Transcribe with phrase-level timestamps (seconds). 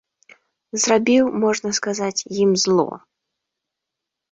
[0.83, 2.89] Зрабіў, можна сказаць, ім зло.